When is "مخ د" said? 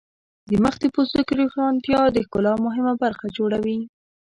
0.63-0.85